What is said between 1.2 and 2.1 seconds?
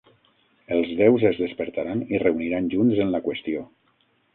es despertaran